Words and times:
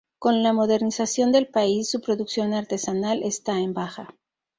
Con 0.17 0.41
la 0.41 0.51
modernización 0.51 1.31
del 1.31 1.45
país, 1.45 1.91
su 1.91 2.01
producción 2.01 2.55
artesanal 2.55 3.21
está 3.21 3.59
en 3.59 3.75
baja. 3.75 4.15